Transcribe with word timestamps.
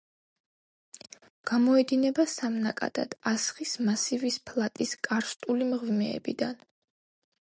გამოედინება 1.51 2.25
სამ 2.35 2.57
ნაკადად 2.63 3.13
ასხის 3.33 3.75
მასივის 3.89 4.39
ფლატის 4.51 4.95
კარსტული 5.09 5.69
მღვიმეებიდან. 5.75 6.59